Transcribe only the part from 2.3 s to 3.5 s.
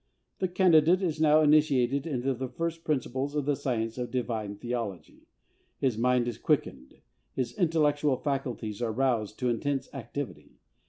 the first principles of